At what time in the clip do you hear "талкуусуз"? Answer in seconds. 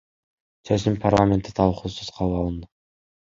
1.59-2.09